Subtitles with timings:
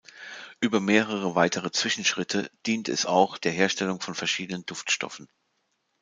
[0.61, 5.27] Über mehrere weitere Zwischenschritte dient es auch der Herstellung von verschiedenen Duftstoffen.